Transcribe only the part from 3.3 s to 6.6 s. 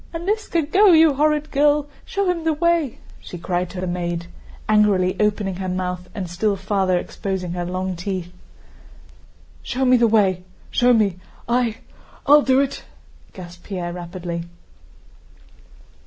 cried to the maid, angrily opening her mouth and still